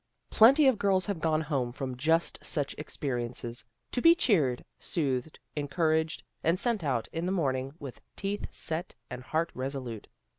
Plenty 0.31 0.65
of 0.65 0.79
girls 0.79 1.05
have 1.05 1.19
gone 1.19 1.41
home 1.41 1.71
from 1.71 1.95
just 1.95 2.39
such 2.41 2.73
experiences, 2.79 3.65
to 3.91 4.01
be 4.01 4.15
cheered, 4.15 4.65
soothed, 4.79 5.37
en 5.55 5.67
couraged, 5.67 6.23
and 6.43 6.59
sent 6.59 6.83
out 6.83 7.07
in 7.13 7.27
the 7.27 7.31
morning 7.31 7.75
with 7.77 8.01
teeth 8.15 8.47
set 8.51 8.95
and 9.11 9.21
heart 9.21 9.51
resolute. 9.53 10.07